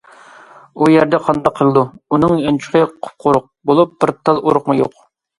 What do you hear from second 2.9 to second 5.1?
قۇپقۇرۇق بولۇپ، بىر تال ئۇرۇقمۇ يوق.